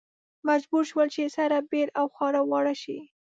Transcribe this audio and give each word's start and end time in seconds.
مجبور 0.47 0.83
شول 0.91 1.07
چې 1.15 1.23
سره 1.37 1.57
بېل 1.69 1.89
او 1.99 2.05
خواره 2.13 2.41
واره 2.49 2.75
شي. 2.81 2.97